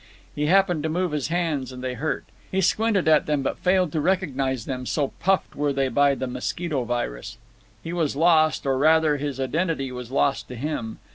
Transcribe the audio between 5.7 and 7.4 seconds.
they by the mosquito virus.